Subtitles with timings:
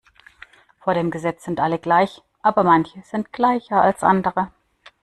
[0.79, 4.51] Vor dem Gesetz sind alle gleich, aber manche sind gleicher als andere.